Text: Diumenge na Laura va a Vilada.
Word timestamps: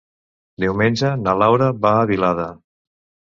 Diumenge 0.63 1.11
na 1.25 1.35
Laura 1.41 1.67
va 1.83 1.93
a 1.99 2.09
Vilada. 2.13 2.47